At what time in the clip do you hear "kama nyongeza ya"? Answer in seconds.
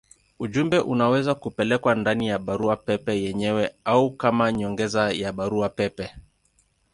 4.15-5.33